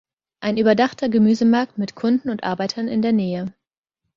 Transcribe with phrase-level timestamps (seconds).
[0.39, 3.53] Ein überdachter Gemüsemarkt mit Kunden und Arbeitern in der Nähe.